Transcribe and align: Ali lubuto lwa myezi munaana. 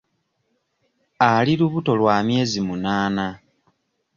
Ali 1.31 1.53
lubuto 1.59 1.91
lwa 1.99 2.15
myezi 2.27 2.59
munaana. 2.67 3.27